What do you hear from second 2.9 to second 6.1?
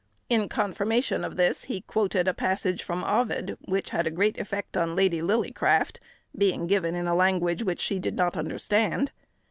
Ovid, which had a great effect on Lady Lillycraft,